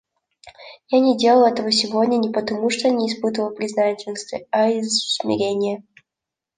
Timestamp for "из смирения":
4.71-5.83